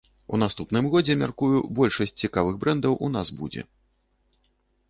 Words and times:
У 0.35 0.37
наступным 0.43 0.87
годзе, 0.95 1.15
мяркую, 1.23 1.51
большасць 1.81 2.15
цікавых 2.23 2.57
брэндаў 2.65 2.93
у 3.09 3.11
нас 3.17 3.27
будзе. 3.43 3.67